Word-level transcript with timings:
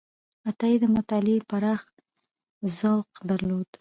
عطایي 0.49 0.77
د 0.81 0.85
مطالعې 0.95 1.37
پراخ 1.49 1.81
ذوق 2.77 3.07
درلود. 3.29 3.67